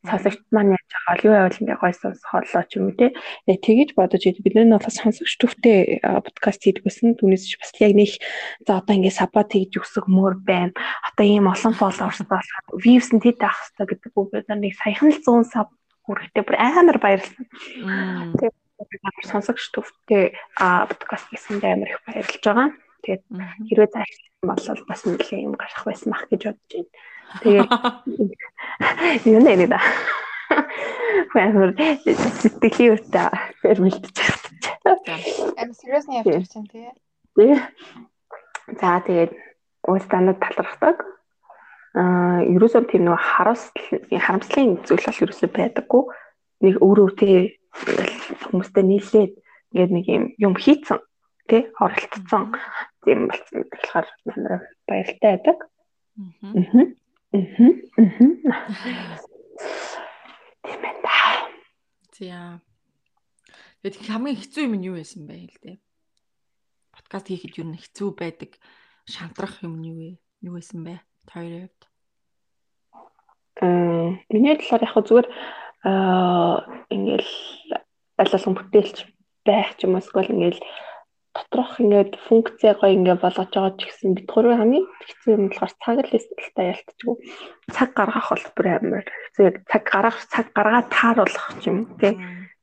сонсогч 0.06 0.38
маань 0.54 0.78
яаж 0.78 0.86
байгаа 0.94 1.24
юу 1.26 1.34
байвал 1.34 1.58
ингээ 1.58 1.82
гой 1.82 1.94
сонсохолоо 1.94 2.64
ч 2.70 2.72
юм 2.78 2.86
уу 2.86 2.94
те. 2.94 3.06
Тэгэж 3.50 3.98
бодож 3.98 4.22
идэв. 4.22 4.46
Бид 4.46 4.54
нар 4.54 4.78
бас 4.78 4.94
сонсогч 4.94 5.32
төвтэй 5.42 5.98
подкаст 6.02 6.62
хийдэг 6.62 6.86
гэсэн 6.86 7.18
түүнээс 7.18 7.44
ч 7.50 7.58
бас 7.58 7.74
яг 7.82 7.92
нэг 7.98 8.14
за 8.62 8.78
одоо 8.78 8.94
ингээ 8.94 9.18
сапа 9.18 9.42
тэгж 9.42 9.82
өсөх 9.82 10.06
мөр 10.06 10.38
байна. 10.38 10.70
Одоо 11.02 11.26
ийм 11.26 11.50
олон 11.50 11.74
фолловерс 11.74 12.22
болох 12.30 12.62
views 12.78 13.10
нь 13.10 13.18
тэт 13.18 13.42
авах 13.42 13.58
хэрэгтэй 13.74 13.86
гэдэг 13.90 14.12
үг. 14.14 14.30
Бид 14.30 14.46
нар 14.46 14.60
нэг 14.62 14.74
саяхан 14.78 15.10
л 15.10 15.18
100 15.18 15.50
сав 15.50 15.66
хүрэхтэй 16.06 16.42
бүр 16.46 16.56
амар 16.62 16.98
баярлсан 17.02 17.44
тэгээд 18.38 19.26
сонсогч 19.26 19.74
төвтэй 19.74 20.38
подкаст 20.56 21.26
хийсэндээ 21.34 21.74
амар 21.74 21.90
их 21.90 22.00
баярлж 22.06 22.38
байгаа 22.46 22.70
тэгээд 23.02 23.22
хэрвээ 23.68 23.90
цааш 23.94 24.12
болвол 24.42 24.82
бас 24.90 25.00
нэлээд 25.04 25.46
юм 25.46 25.54
гарах 25.58 25.82
байсан 25.86 26.08
мах 26.12 26.24
гэж 26.30 26.42
бодож 26.50 26.72
байна 26.72 26.90
Тэгээд 27.42 27.68
юу 29.28 29.40
нэ 29.44 29.66
да. 29.68 29.80
Фэнэр 31.32 31.76
сэтгэлийн 32.08 32.96
үтэ 32.96 33.28
фэр 33.60 33.78
бэлдэж. 33.84 34.16
Эм 35.60 35.70
сериусны 35.76 36.24
чинь 36.24 36.68
тий. 36.72 36.88
Тий. 37.36 37.52
За 38.80 39.00
тэгээд 39.04 39.32
уустанад 39.84 40.40
талархдаг. 40.40 41.04
Аа 41.92 42.40
ерөөсөө 42.48 42.88
тийм 42.88 43.12
нэг 43.12 43.20
харамсал 43.20 43.76
харамслын 44.08 44.80
зүйл 44.88 45.04
бол 45.04 45.22
ерөөсөө 45.28 45.50
байдаггүй. 45.52 46.02
Нэг 46.64 46.74
өөрөө 46.80 47.08
тий 47.20 47.60
хүмүүстэй 48.48 48.84
нийлээд 48.88 49.32
ингээд 49.76 49.92
нэг 49.92 50.04
юм 50.08 50.24
юм 50.40 50.54
хийцэн 50.56 50.96
тий 51.48 51.62
оролцсон 51.80 52.44
тийм 53.02 53.28
болсон 53.28 53.64
болохоор 53.72 54.06
амар 54.28 54.62
баяртай 54.86 55.30
байдаг. 55.36 55.58
Аа. 56.18 56.52
Мм. 56.52 56.92
Тийм 60.64 60.80
байна. 60.84 60.98
За. 62.18 62.60
Тэгээд 63.82 64.10
хамгийн 64.10 64.38
хэцүү 64.42 64.62
юм 64.66 64.74
нь 64.76 64.86
юу 64.90 64.98
байсан 64.98 65.22
бэ 65.30 65.34
хэл 65.38 65.58
дээ. 65.62 65.76
Подкаст 66.90 67.30
хийхэд 67.30 67.62
юу 67.62 67.66
н 67.70 67.78
хэцүү 67.78 68.08
байдаг 68.18 68.58
шантрах 69.06 69.62
юм 69.62 69.78
нь 69.78 69.88
юу 69.88 69.96
вэ? 70.02 70.10
Юу 70.42 70.58
байсан 70.58 70.82
бэ? 70.82 70.98
Тойроод. 71.30 71.78
Аа, 73.62 74.18
миний 74.34 74.58
талаар 74.58 74.82
яг 74.82 74.98
зүгээр 74.98 75.28
аа 75.86 76.66
ингээл 76.90 77.32
аль 78.18 78.32
болох 78.34 78.54
бүтээлч 78.58 78.98
байх 79.46 79.78
ч 79.78 79.86
юм 79.86 79.94
уу 79.94 80.02
эсвэл 80.02 80.34
ингээл 80.34 80.60
доторх 81.38 81.78
ингээд 81.78 82.18
функцээ 82.26 82.74
гоё 82.74 82.94
ингээд 82.98 83.22
болгож 83.22 83.50
байгаа 83.54 83.78
ч 83.78 83.86
гэсэн 83.86 84.18
бид 84.18 84.26
гурвын 84.26 84.58
хамгийн 84.58 84.86
хэцүү 85.06 85.30
юм 85.38 85.44
болохоор 85.46 85.72
цаг 85.78 85.96
л 86.02 86.16
эсэлтэй 86.18 86.66
ялтчихгүй 86.74 87.16
цаг 87.70 87.88
гаргах 87.94 88.28
бол 88.34 88.46
бүр 88.58 88.66
амар. 88.74 89.06
Хэцүү 89.06 89.46
цаг 89.70 89.82
гаргах 89.86 90.18
цаг 90.26 90.46
гаргаад 90.50 90.88
тааруулах 90.90 91.46
юм 91.70 91.78
тий. 92.02 92.14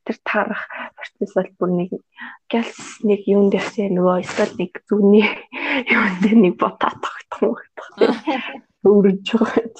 Тэр 0.05 0.17
таарах 0.27 0.63
процесс 0.99 1.33
бол 1.39 1.51
бүр 1.59 1.71
нэг 1.79 1.89
гэлс 2.51 3.01
нэг 3.07 3.21
юун 3.31 3.47
дээрсээ 3.49 3.87
нөгөө 3.95 4.17
эсвэл 4.27 4.53
нэг 4.59 4.71
зүгний 4.85 5.25
юун 5.95 6.13
дээр 6.21 6.37
нэг 6.43 6.55
бота 6.59 6.91
тогтох 6.99 7.41
юм 7.41 7.55
байна 7.79 8.11
өөрөж 8.83 9.27
байгаа. 9.39 9.71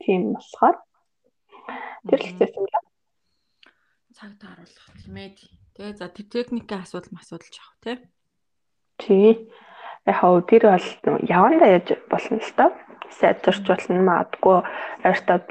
Тийм 0.00 0.22
болохоор. 0.38 0.76
Тэр 2.08 2.20
л 2.22 2.28
хэцүү 2.30 2.62
юм 2.62 2.66
цаг 4.16 4.32
тааруулах 4.38 4.86
тийм 5.02 5.16
ээ 5.18 5.59
Тэгээ 5.80 5.96
за 5.96 6.12
техникийн 6.12 6.84
асуудал 6.84 7.16
масуудал 7.16 7.48
жаах 7.48 7.72
тий. 7.80 7.96
Тий. 9.00 9.48
Яг 10.04 10.16
хав 10.20 10.44
тэр 10.44 10.76
бол 10.76 11.24
явандаа 11.24 11.80
яаж 11.80 11.96
болно 12.12 12.36
л 12.36 12.52
доо. 12.52 12.76
Сайд 13.08 13.40
төрч 13.40 13.64
болно 13.64 14.04
маадгүй 14.04 14.60
ойртоод 15.08 15.48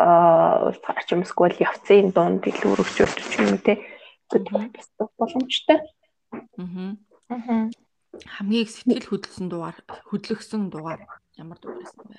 гарч 0.00 1.08
юмсгүй 1.12 1.60
явцын 1.60 2.08
дунд 2.08 2.48
илүү 2.48 2.72
өргөжүүлж 2.72 3.20
ч 3.20 3.36
юм 3.36 3.60
те. 3.60 3.84
Бас 4.32 4.88
боломжтой. 5.20 5.84
Аа. 6.32 6.96
Аа. 7.28 7.68
Хамгийн 8.32 8.64
их 8.64 8.72
сэтгэл 8.72 9.12
хөдлөсөн 9.12 9.52
дугаар 9.52 9.76
хөдлөгсөн 10.08 10.72
дугаар 10.72 11.04
ямар 11.36 11.60
дугаар 11.60 11.84
байсан 11.84 12.00
бэ? 12.08 12.16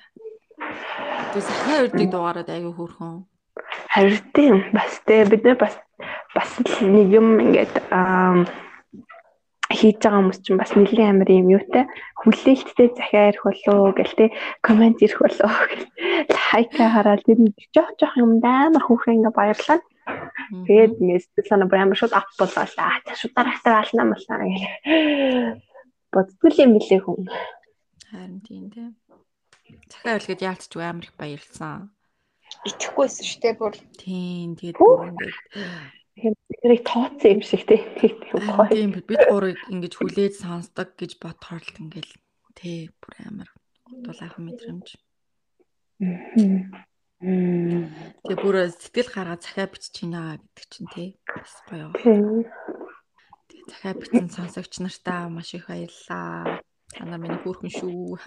Тэгээ 1.34 1.42
сахны 1.42 1.74
урдыг 1.82 2.06
дугаараад 2.06 2.54
аягүй 2.54 2.74
хөөрхөн. 2.78 3.26
Харин 3.92 4.22
тийм 4.34 4.56
бас 4.72 5.00
те 5.06 5.24
бид 5.24 5.44
нар 5.44 5.58
бас 5.60 5.74
бас 6.34 6.50
нэг 6.80 7.06
юм 7.12 7.40
ингээд 7.42 7.74
хийж 9.68 10.00
байгаа 10.00 10.18
хүмүүс 10.18 10.40
чинь 10.40 10.60
бас 10.60 10.72
нэлийн 10.72 11.12
амир 11.12 11.28
юм 11.28 11.48
юутай 11.52 11.84
хүлээлттэй 12.24 12.88
захиа 12.96 13.28
ирэх 13.30 13.44
болоо 13.44 13.92
гэл 13.92 14.14
те 14.16 14.26
комент 14.64 14.98
ирэх 15.04 15.20
болоо 15.20 15.52
гэл 15.68 15.84
лайка 16.32 16.84
хараад 16.88 17.22
тэр 17.28 17.38
жоох 17.74 17.92
жоох 18.00 18.14
юм 18.16 18.40
амар 18.40 18.82
хүүхэн 18.84 19.20
ингээ 19.20 19.34
баярлаа. 19.36 19.78
Тэгээд 20.64 20.92
ингээ 21.04 21.20
сэтгэл 21.20 21.50
санаа 21.52 21.68
бүр 21.68 21.80
амар 21.84 21.98
шууд 22.00 22.16
ап 22.16 22.28
болоо 22.40 22.64
аа 22.64 22.96
шууд 23.12 23.34
дараатай 23.36 23.74
ална 23.76 24.04
малнаа 24.08 24.40
гэл. 24.48 24.66
Боддгүй 26.16 26.52
юм 26.64 26.72
билээ 26.80 27.00
хүн. 27.04 27.28
Харин 28.08 28.40
тийм 28.40 28.64
те. 28.72 28.96
Захиа 29.92 30.16
үлгээд 30.16 30.46
яалтч 30.48 30.72
амар 30.80 31.04
их 31.04 31.12
баярлсан. 31.20 31.92
Итгэхгүйсэн 32.66 33.24
шүү 33.28 33.40
дээ 33.42 33.54
бүр. 33.54 33.74
Тийм 34.02 34.58
тэгээд 34.58 34.78
бүр 34.78 35.14
ингээ 36.18 36.58
тэрийг 36.62 36.82
тооцсон 36.82 37.30
юм 37.38 37.42
шиг 37.46 37.62
тий. 37.68 37.80
Тийм 37.94 38.90
бид 38.90 39.22
гурыг 39.30 39.58
ингэж 39.70 39.94
хүлээж 39.94 40.34
сонсдог 40.42 40.98
гэж 40.98 41.22
бодохоор 41.22 41.62
л 41.62 41.78
ингээл 41.78 42.12
тий 42.58 42.90
бүр 42.98 43.14
амар 43.22 43.50
дулаахан 43.86 44.42
мэдрэмж. 44.50 44.98
Тэгээ 47.22 48.38
бүр 48.42 48.56
сэтгэл 48.74 49.10
гаргаад 49.14 49.42
захиа 49.46 49.70
бичиж 49.70 49.94
байна 50.02 50.42
гэдэг 50.42 50.66
чинь 50.70 50.90
тий 50.90 51.08
бас 51.30 51.54
гоё. 51.70 51.94
Тэгээ 51.94 53.70
захиа 53.70 53.94
бичсэн 53.94 54.28
сонсогч 54.34 54.82
нартаа 54.82 55.30
маш 55.30 55.54
их 55.54 55.70
баярлалаа. 55.70 56.62
Та 56.88 57.04
нар 57.04 57.20
миний 57.22 57.38
хүүхэн 57.38 57.70
шүү. 57.70 58.18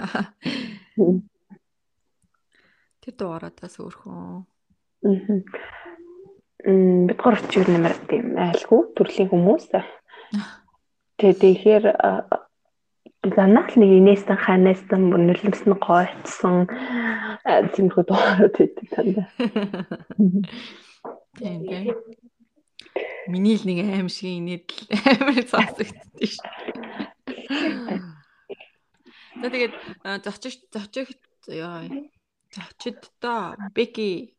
Тэр 3.11 3.19
дугаараатаас 3.19 3.75
өөрхөн. 3.83 4.47
Аа 5.03 5.43
бид 6.63 7.17
гур 7.17 7.33
ч 7.49 7.57
юу 7.57 7.65
нэмэр 7.65 8.05
тийм 8.05 8.37
айлгүй 8.37 8.93
төрлийн 8.93 9.33
хүмүүс. 9.33 9.73
Тэгээ 11.17 11.41
тэгэхээр 11.41 11.97
занаал 13.33 13.73
нэг 13.81 13.91
инээсэн 13.97 14.37
ханаас 14.37 14.85
нь 14.85 15.09
нөлөмсөн 15.09 15.73
гойцсон 15.81 16.69
Зэмхүү 17.41 18.05
дугаарууд 18.05 18.53
байдаг 18.53 18.85
тандаа. 18.93 19.25
Тийм 21.41 21.65
тийм. 21.65 21.97
Миний 23.25 23.57
л 23.57 23.65
нэг 23.65 23.81
аим 23.81 24.05
шиг 24.09 24.37
инээд 24.37 24.69
амар 25.17 25.41
сонсогдсон 25.49 26.13
ш. 26.21 26.37
За 29.41 29.49
тэгээд 29.49 29.73
зочих 30.21 30.61
зочих 30.69 31.09
ёо. 31.49 31.89
Зочиддоо 32.51 33.55
Беки 33.75 34.35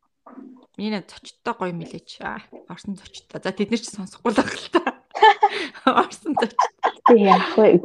миний 0.76 1.02
зочиддоо 1.10 1.54
гоё 1.58 1.72
мэлээч. 1.72 2.10
Орсон 2.68 2.96
зочиддоо. 2.96 3.40
За 3.42 3.52
тэд 3.52 3.70
нар 3.70 3.80
ч 3.80 3.88
сонсохгүй 3.88 4.32
л 4.32 4.38
баг 4.38 4.50
л 4.52 4.68
та. 4.72 4.80
Орсон 6.02 6.32
зочид. 6.40 6.60
Яах 7.08 7.56
вэ? 7.56 7.80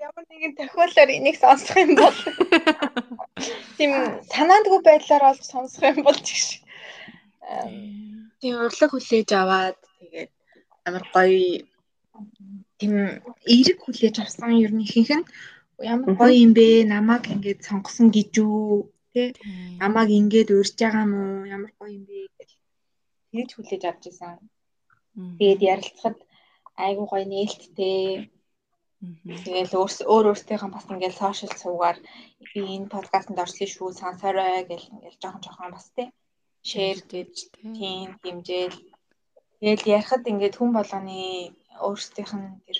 Ямар 0.00 0.24
нэгэн 0.28 0.56
тохиолдолд 0.56 1.12
энийг 1.12 1.36
сонсох 1.36 1.76
юм 1.76 1.92
бол 2.00 2.18
тийм 3.76 3.92
санаандгүй 4.32 4.80
байдлаар 4.80 5.24
олж 5.30 5.44
сонсох 5.44 5.84
юм 5.84 6.00
бол 6.06 6.16
чигш. 6.16 6.64
Тийм 8.40 8.54
урлаг 8.64 8.90
хүлээж 8.90 9.30
аваад 9.36 9.78
тэгээд 10.00 10.32
амар 10.88 11.04
гоё 11.12 11.68
тийм 12.80 12.94
эерэг 13.44 13.78
хүлээж 13.84 14.16
авсан 14.24 14.56
ер 14.64 14.72
нь 14.72 14.84
ихэнх 14.84 15.12
нь 15.20 15.28
ямар 15.92 16.12
гоё 16.20 16.34
юм 16.44 16.52
бэ? 16.58 16.66
Намайг 16.94 17.24
ингэж 17.34 17.58
сонгосон 17.68 18.08
гэж 18.16 18.32
үү 18.38 18.88
тий 19.12 19.28
намайг 19.82 20.10
ингэж 20.20 20.48
урьж 20.58 20.74
байгаа 20.80 21.04
уу 21.06 21.46
ямар 21.56 21.72
гоё 21.78 21.90
юм 21.98 22.04
бэ? 22.08 22.18
гэж. 22.38 22.50
Тэгж 23.32 23.50
хүлээж 23.54 23.82
авч 23.90 24.02
исэн. 24.10 24.38
Тэгээд 25.38 25.60
ярилцахад 25.72 26.18
айгуу 26.84 27.06
гоё 27.10 27.24
нээлттэй. 27.28 28.30
Тэгэл 29.44 29.74
өөр 30.12 30.24
өөртөөхөн 30.30 30.72
бас 30.72 30.86
ингээл 30.86 31.20
сошиал 31.20 31.54
цугаар 31.60 31.98
би 32.52 32.60
энэ 32.76 32.92
подкастт 32.94 33.34
орсон 33.44 33.68
шүү 33.74 33.90
сонсорой 34.00 34.62
гэл 34.70 34.86
ингээл 34.94 35.20
жоохон 35.22 35.42
жоохон 35.44 35.74
бас 35.74 35.86
тий 35.96 36.08
шеэр 36.70 36.98
гэж 37.12 37.34
тийм 37.76 38.08
хэмжээл. 38.22 38.78
Тэгэл 39.58 39.90
ярихад 39.96 40.22
ингээд 40.30 40.54
хүн 40.56 40.70
болгоны 40.74 41.20
өөрсдийнх 41.86 42.32
нь 42.38 42.48
тэр 42.66 42.78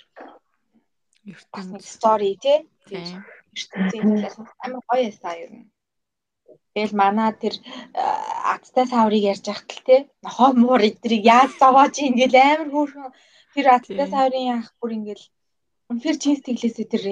ертөнц. 1.30 1.84
Стори 1.94 2.32
тий? 2.42 2.58
Ертөнцийн 2.90 4.06
амар 4.64 4.82
гоё 4.88 5.04
эсаа 5.10 5.34
ер 5.44 5.50
нь. 5.52 5.70
Тэгэл 6.74 6.94
манай 7.02 7.30
тэр 7.42 7.54
аттай 8.54 8.86
саврыг 8.88 9.22
ярьж 9.32 9.44
байхад 9.46 9.70
л 9.76 9.82
тий? 9.86 10.00
Нохоо 10.24 10.50
муур 10.56 10.82
эдрийг 10.88 11.24
яаж 11.36 11.50
зовоож 11.60 11.94
ийн 12.00 12.14
гэл 12.20 12.36
амар 12.36 12.68
хөөрхөн 12.72 13.12
тэр 13.54 13.66
аттай 13.76 14.06
саврын 14.14 14.56
ах 14.56 14.72
бүр 14.80 14.96
ингээл 14.96 15.24
Үнэхээр 15.92 16.18
чинс 16.22 16.40
тэглээсээ 16.40 16.86
тэр 16.88 17.04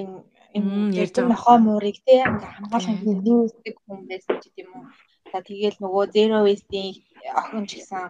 энэ 0.56 0.96
ярьж 1.02 1.14
байгаа. 1.14 1.32
нохоо 1.32 1.56
муурыг 1.60 1.96
ингээ 2.00 2.20
хамгаалах 2.56 2.96
хийдэг 3.04 3.76
хүн 3.84 4.00
байсан 4.08 4.36
ч 4.40 4.44
гэдэм 4.48 4.70
үү. 4.72 4.84
За 5.30 5.38
тэгэл 5.44 5.76
нөгөө 5.84 6.04
zero 6.16 6.36
waste-ийн 6.46 6.96
охин 7.40 7.64
ч 7.68 7.70
гэсэн 7.76 8.08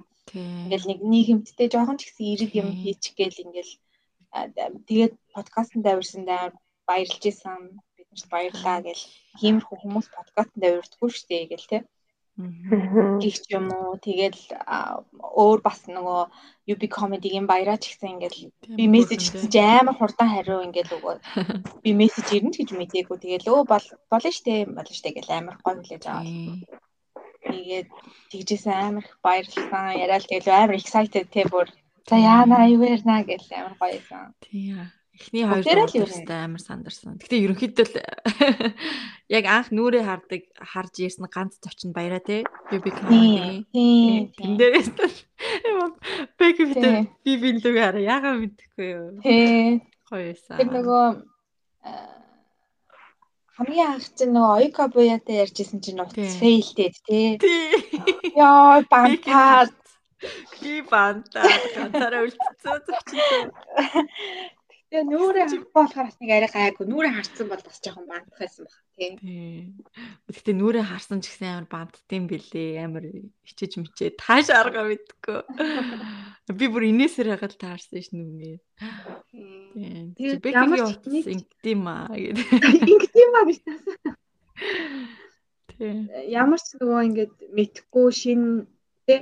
ингээл 0.62 0.88
нэг 0.90 0.98
нийгэмдтэй 1.10 1.68
жоохон 1.72 1.98
ч 1.98 2.02
гэсэн 2.06 2.26
эрэг 2.32 2.52
юм 2.62 2.68
хийчих 2.82 3.14
гээл 3.18 3.42
ингээл 3.44 3.72
тэгээд 4.88 5.14
подкастт 5.34 5.74
давирсан 5.86 6.24
даа 6.30 6.44
баярлж 6.88 7.22
исэн. 7.30 7.78
Биднэрт 7.96 8.26
баярлаа 8.34 8.78
гэл. 8.86 9.04
Тиймэрхүү 9.40 9.76
хүмүүс 9.80 10.06
подкастт 10.16 10.54
давирдаггүй 10.62 11.10
шүү 11.12 11.26
дээ 11.30 11.44
гэл 11.52 11.70
те 11.70 11.78
гихч 13.20 13.44
юм 13.52 13.68
уу? 13.74 13.98
Тэгэл 14.00 14.40
өөр 15.20 15.60
бас 15.60 15.84
нөгөө 15.90 16.20
UB 16.72 16.82
comedy-гийн 16.88 17.46
баяраач 17.50 17.84
гэсэн 17.84 18.16
ингээл 18.16 18.40
би 18.78 18.84
мессеж 18.88 19.22
чи 19.52 19.60
амар 19.60 19.96
хурдан 19.98 20.28
хариу 20.30 20.64
ингээл 20.64 20.96
өгөө 20.96 21.16
би 21.84 21.90
мессеж 22.00 22.26
ирнэ 22.32 22.54
гэж 22.56 22.70
мэдээгүй. 22.72 23.18
Тэгэл 23.20 23.50
өө 23.52 23.62
бол 23.68 23.86
болно 24.08 24.30
штэ 24.32 24.64
болно 24.72 24.94
штэ 24.94 25.10
гэл 25.12 25.30
амар 25.36 25.56
гой 25.60 25.74
хүлээж 25.76 26.04
аваад. 26.08 26.28
Тэгээд 27.44 27.88
тэгжсэн 28.30 28.76
амар 28.88 29.04
их 29.04 29.16
баярлсан 29.20 29.86
яриад 30.00 30.24
тэгэл 30.24 30.48
амар 30.48 30.76
excited 30.80 31.26
те 31.28 31.44
бүр 31.44 31.68
за 32.08 32.16
яана 32.16 32.66
юу 32.70 32.84
ярина 32.84 33.22
гэл 33.26 33.46
амар 33.52 33.74
гоёсэн 33.80 34.34
тийм 34.40 34.90
Эхний 35.20 35.44
хоёр 35.44 35.64
дугаартай 35.84 36.44
амар 36.48 36.62
сандарсан. 36.64 37.20
Гэтэ 37.20 37.44
ерөнхийдөө 37.44 37.86
л 37.92 37.96
яг 39.36 39.44
анх 39.52 39.68
нүрээ 39.68 40.00
хардаг 40.08 40.48
харж 40.56 40.94
ирсэн 41.04 41.28
ганц 41.28 41.60
зочин 41.60 41.92
баяраа 41.92 42.24
те. 42.24 42.40
Би 42.72 42.80
би 42.80 42.88
comedy. 42.88 44.32
Тэн 44.32 44.56
дээрээс 44.56 44.88
бэг 46.40 46.56
битэр 46.56 47.12
би 47.20 47.32
би 47.36 47.48
л 47.52 47.60
үгээр 47.68 47.96
ягаа 48.00 48.40
мэдэхгүй 48.40 48.86
юу. 48.96 49.20
Тий. 49.20 49.84
Гоёсан. 50.08 50.56
Тэр 50.56 50.72
нөгөө 50.72 51.04
хамгийн 53.60 53.88
анх 53.92 54.08
чинь 54.16 54.32
нөгөө 54.32 54.56
оюка 54.56 54.88
буяатай 54.88 55.44
ярьжсэн 55.44 55.84
чинь 55.84 56.00
нууц 56.00 56.16
фейлдээд 56.16 56.96
тий. 57.04 57.36
Яа 58.40 58.80
бантаа. 58.88 59.68
Би 60.60 60.80
бантаа 60.84 61.48
ганцаараа 61.74 62.24
үлдсэн 62.28 62.78
зочин. 62.84 63.48
Тэгээ 64.90 65.06
нүрээ 65.06 65.46
болохоор 65.70 66.10
бас 66.10 66.18
нэг 66.18 66.30
арай 66.34 66.50
гайгүй. 66.50 66.82
Нүрээ 66.90 67.14
харсан 67.14 67.46
бол 67.46 67.62
бас 67.62 67.78
жоохон 67.78 68.10
бандах 68.10 68.34
байсан 68.42 68.66
баг 68.66 68.82
тийм. 68.98 69.14
Гэхдээ 70.26 70.56
нүрээ 70.58 70.82
харсан 70.82 71.22
ч 71.22 71.30
гэсэн 71.30 71.46
амар 71.62 71.68
бандтiin 71.70 72.26
бэлээ. 72.26 72.82
Амар 72.84 73.06
хичээж 73.46 73.72
мчээ. 73.78 74.18
Тааш 74.18 74.50
арга 74.50 74.82
мэдгүй. 74.90 75.40
Би 76.58 76.66
бүр 76.66 76.90
инээсээр 76.90 77.38
хагаад 77.38 77.54
таарсан 77.54 78.02
ш 78.02 78.10
нүгээ. 78.10 78.58
Тийм. 79.30 80.10
Би 80.18 80.50
ингэдэм 80.58 81.86
аа 81.86 82.10
гэдэг. 82.10 82.46
Ингэдэм 82.90 83.30
аа 83.38 83.46
гэж 83.46 83.58
таасан. 83.62 83.94
Тийм. 85.70 86.10
Ямар 86.26 86.58
ч 86.58 86.74
нөгөө 86.82 87.00
ингэж 87.14 87.30
мэдхгүй 87.54 88.08
шин 88.10 88.66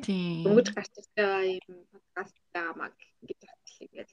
тийм. 0.04 0.44
Дөнгөж 0.44 0.68
гарч 0.76 0.92
ирсэн 1.00 1.14
байгаа 1.16 1.44
юм 1.48 1.76
подкаст 1.92 2.36
байгаамаа 2.52 2.88
гэж 3.28 3.40
батлаа 3.48 3.84
ингэж 3.84 4.10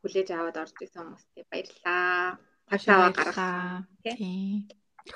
хүлээж 0.00 0.28
аваад 0.30 0.56
орж 0.62 0.76
исэн 0.84 1.02
хүмүүстээ 1.04 1.44
баярлалаа. 1.50 2.38
Ташаа 2.68 2.98
гаргасан. 3.12 3.88
Тийм. 4.04 4.68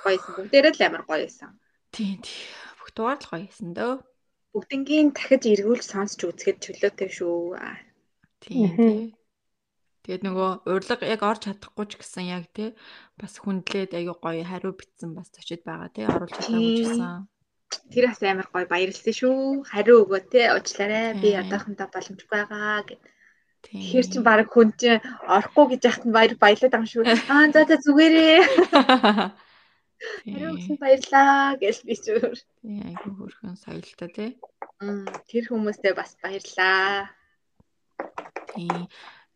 Гоёсэн. 0.04 0.32
Бүгдээрээ 0.36 0.74
л 0.76 0.86
амар 0.86 1.04
гоёсэн. 1.08 1.50
Тийм 1.94 2.16
тийм. 2.24 2.48
Бүх 2.78 2.88
дугаар 2.96 3.20
л 3.20 3.30
гоёсэн 3.32 3.70
дөө. 3.76 3.94
Бүгднгийн 4.52 5.08
дахиж 5.12 5.42
эргүүлж 5.52 5.84
сонсч 5.84 6.18
үзэхэд 6.24 6.58
чөлөөтэй 6.64 7.10
шүү. 7.12 7.56
Тийм 8.40 8.72
тийм. 8.76 9.18
Тэгээд 10.08 10.24
нөгөө 10.24 10.50
урилга 10.72 11.04
яг 11.04 11.20
орж 11.20 11.40
чадахгүй 11.44 11.84
ч 11.84 11.92
гэсэн 12.00 12.32
яг 12.32 12.48
тий 12.56 12.72
бас 13.20 13.36
хүндлээд 13.44 13.92
аягүй 13.92 14.16
гоё 14.16 14.44
хариу 14.48 14.72
битсэн 14.72 15.12
бас 15.12 15.28
зочид 15.28 15.68
байгаа 15.68 15.92
тий 15.92 16.08
оруулж 16.08 16.32
чадаагүй 16.32 16.72
ч 16.72 16.80
гэсэн. 16.88 17.28
Тэр 17.92 18.04
бас 18.08 18.22
амар 18.22 18.48
гоё 18.52 18.66
баярлсан 18.68 19.14
шүү. 19.20 19.64
Хариу 19.68 20.04
өгөө 20.04 20.20
тий 20.32 20.46
уучлаарай. 20.48 21.06
Би 21.20 21.28
одоохондоо 21.36 21.88
боломжгүй 21.92 22.28
байгаа 22.32 22.80
гэд. 22.88 23.00
Тэгэхээр 23.64 24.06
чин 24.12 24.22
баг 24.24 24.48
хүн 24.48 24.68
чинь 24.80 25.04
орохгүй 25.34 25.64
гэж 25.76 25.80
яхад 25.88 26.04
нь 26.08 26.16
баяр 26.16 26.32
баялаад 26.40 26.72
байгаа 26.72 26.92
шүү. 26.92 27.04
Аа 27.32 27.46
за 27.52 27.60
за 27.68 27.76
зүгээрээ. 27.84 28.40
Хариу 30.24 30.54
өгсөн 30.56 30.76
баярлаа 30.80 31.60
гэж 31.60 31.76
би 31.84 31.94
зүгээр. 31.96 32.40
Тийм 32.62 32.80
айгүй 32.88 33.12
хөрхөн 33.18 33.56
соёлтой. 33.60 34.40
Мм 34.80 35.04
тэр 35.28 35.44
хүмүүстээ 35.50 35.92
бас 35.92 36.16
баярлаа. 36.22 37.12
Тийм. 38.54 38.86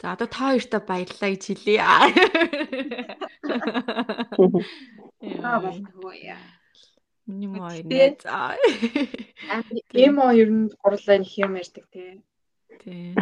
За 0.01 0.15
одоо 0.15 0.29
та 0.31 0.55
хоёртаа 0.55 0.81
баярлалаа 0.81 1.31
гэж 1.35 1.45
хэлье. 1.53 1.83
Аа 5.45 5.61
болтгоо 5.61 6.15
яа. 6.15 6.62
Миний 7.33 7.49
моо 7.49 7.73
нэ. 7.73 8.17
За. 8.21 8.57
Эмо 10.05 10.27
ер 10.37 10.51
нь 10.53 10.69
гурлаа 10.83 11.17
нэг 11.19 11.33
юм 11.41 11.57
ярьдаг 11.57 11.85
тий. 11.89 12.21
Тийм. 12.85 13.17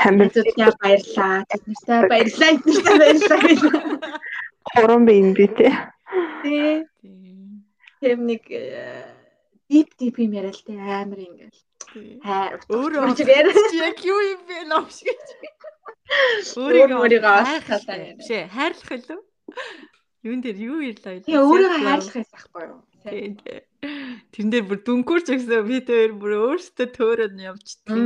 Хамбирчдаа 0.00 0.72
баярлаа. 0.80 1.44
Тэд 1.52 1.62
нартай 1.68 2.00
баярлаа. 2.08 2.50
Эднэртэй 2.56 2.96
баярлаа. 3.02 4.20
Хорон 4.72 5.04
би 5.04 5.12
юм 5.20 5.30
би 5.36 5.46
тий. 5.52 5.72
Тийм. 6.42 6.88
Тийм 8.00 8.18
нэг 8.24 8.42
дип 9.68 9.88
дип 10.00 10.16
юм 10.24 10.32
яриа 10.32 10.56
л 10.56 10.64
тий 10.64 10.80
амар 10.80 11.20
ингээл. 11.20 11.60
Хайр. 12.24 12.56
Өөрөө 12.72 13.12
яг 13.84 13.98
юу 14.00 14.20
юм 14.32 14.40
бэ 14.48 14.64
ном 14.64 14.88
шиг. 14.88 15.20
Өөрийгөө 16.56 16.98
өөрийгөө 17.04 17.36
хайрлах 17.68 17.84
ээ, 18.32 18.48
хайрлах 18.48 18.90
илүү. 18.96 19.20
Юун 20.24 20.40
дээр 20.40 20.58
юу 20.60 20.78
ирлээ? 20.88 21.24
Тийм 21.24 21.44
өөрийгөө 21.44 21.80
хайрлах 21.84 22.16
гэсэн 22.16 22.32
байхгүй 22.32 22.64
юу? 22.68 22.80
Тийм. 23.02 23.38
Тэрэн 24.32 24.50
дээр 24.52 24.66
бүр 24.70 24.80
дүнкүрч 24.86 25.26
гэсэн 25.28 25.66
би 25.66 25.82
тэр 25.82 26.14
бүр 26.14 26.32
өөртөө 26.54 26.88
төөрөд 26.94 27.34
явчихдаг. 27.34 27.98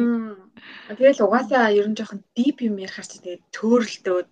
Тэгэл 0.97 1.25
угаасаа 1.25 1.71
ер 1.77 1.87
нь 1.87 1.97
жоохон 1.97 2.25
дип 2.33 2.65
юм 2.65 2.81
ярихаар 2.81 3.07
чи 3.07 3.21
тэгээд 3.21 3.45
төөрөлтөөд. 3.53 4.29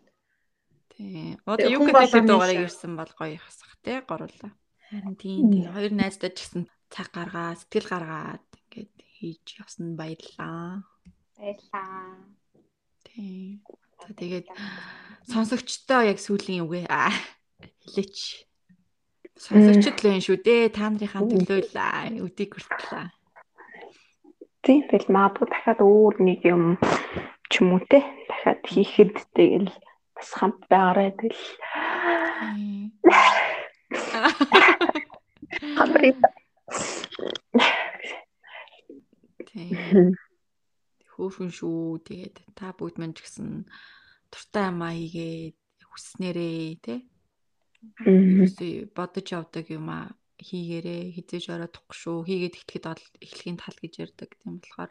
Тийм. 0.97 1.37
Одоо 1.45 1.69
юу 1.69 1.85
гэдэг 1.85 2.25
дугаарыг 2.25 2.65
ирсэн 2.65 2.97
бол 2.97 3.13
гоё 3.13 3.37
хасах 3.37 3.77
те 3.85 4.01
горуулаа. 4.01 4.53
Харин 4.89 5.17
тийм 5.21 5.53
тийм 5.53 5.69
хоёр 5.69 5.93
найздаа 5.93 6.33
ч 6.33 6.39
гэсэн 6.49 6.63
цаг 6.89 7.09
гаргаа, 7.13 7.59
сэтгэл 7.59 7.91
гаргаад 7.93 8.47
ингээд 8.65 8.95
хийж 9.19 9.45
явсан 9.61 9.99
баярлаа. 9.99 10.87
Баярлаа. 11.37 12.25
Тийм. 13.05 13.61
За 14.01 14.13
тэгээд 14.15 14.47
сонсогчдоо 15.29 16.01
яг 16.09 16.19
сүүлийн 16.23 16.65
үгээ 16.65 16.87
хэлээч. 17.85 18.49
Сонсогчд 19.35 19.99
л 20.03 20.11
энэ 20.15 20.25
шүү 20.25 20.39
дээ. 20.47 20.71
Та 20.71 20.91
нарынхаа 20.91 21.23
төлөө 21.27 21.61
л 21.75 22.23
өдийг 22.27 22.51
хүртлээ. 22.55 23.11
Тийм 24.65 24.81
тэгэл 24.89 25.13
магадгүй 25.13 25.47
дахиад 25.51 25.81
өөр 25.85 26.15
нэг 26.25 26.41
юм 26.49 26.81
ч 27.51 27.61
юм 27.61 27.77
уу 27.77 27.83
те 27.85 28.01
дахиад 28.31 28.63
хийхэд 28.65 29.15
тэгэл 29.37 29.75
бас 30.15 30.31
хамт 30.39 30.63
байгаарай 30.71 31.11
тэгэл. 31.19 31.45
Хамтрын 35.77 36.17
Тийм. 39.55 40.19
Хөөхөн 41.15 41.51
шүү. 41.55 42.03
Тэгээд 42.03 42.43
та 42.59 42.75
бүгд 42.75 42.99
мань 42.99 43.15
ч 43.15 43.23
гэсэн 43.23 43.71
туртай 44.35 44.67
амаа 44.67 44.91
хийгээд 44.99 45.55
хүснээрээ 45.87 46.83
тий. 46.83 46.99
Үгүй 48.05 48.91
бодож 48.97 49.27
явдаг 49.33 49.67
юм 49.71 49.89
а 49.91 50.13
хийгээрээ 50.39 51.15
хизээж 51.15 51.45
ороодохгүй 51.55 51.97
шүү. 51.97 52.19
Хийгээд 52.29 52.59
эхлэхэд 52.59 52.87
эхлэхийн 53.23 53.59
тал 53.59 53.79
гэж 53.79 53.95
ярьдаг. 54.05 54.31
Тийм 54.41 54.59
болохоор 54.59 54.91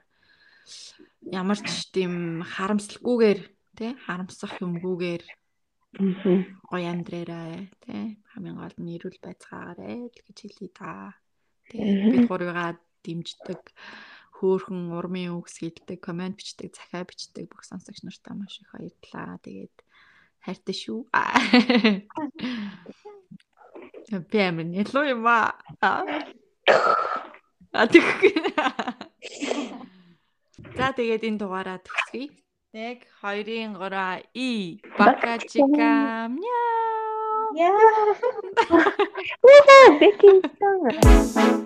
ямар 1.28 1.60
ч 1.60 1.70
тийм 1.92 2.42
харамсалгүйгээр 2.42 3.40
тий 3.78 3.92
харамсах 4.08 4.54
юмгүйгээр 4.64 5.24
гоё 6.72 6.88
амьдраарай 6.90 7.70
тий 7.84 8.18
хамгийн 8.32 8.58
гол 8.58 8.78
нь 8.80 8.94
эрүүл 8.96 9.20
байцгаагаарай 9.22 10.10
гэж 10.16 10.38
хэлье 10.40 10.70
та. 10.72 11.14
Тий 11.70 11.84
бид 12.12 12.26
гурвыгаа 12.32 12.80
дэмждэг 13.04 13.62
хөөхөн 14.44 14.92
урмын 14.98 15.36
үгс 15.40 15.60
хэлдэг, 15.62 16.00
комент 16.04 16.36
бичдэг, 16.40 16.76
захаа 16.76 17.08
бичдэг 17.08 17.48
бүх 17.48 17.64
сонсогч 17.64 18.04
нартай 18.04 18.34
маш 18.36 18.60
их 18.60 18.72
баярлалаа. 18.76 19.40
Тэгээд 19.40 19.76
хайртай 20.46 20.76
шүү. 20.76 21.08
Амин 24.48 24.70
ялуу 24.76 25.06
юм 25.08 25.26
аа. 25.28 25.56
А 27.74 27.88
тэг. 27.88 28.04
За 30.78 30.94
тэгээд 30.94 31.24
энэ 31.26 31.40
дугаараа 31.42 31.80
төгсгий. 31.82 32.30
1 32.74 33.06
2 33.22 33.78
3 33.78 34.26
и 34.34 34.82
бакачика 34.98 36.28
мяу. 36.30 37.54
Яа. 37.54 37.90
Уу, 39.46 39.60
бэкин 40.00 40.38
сан. 40.58 41.64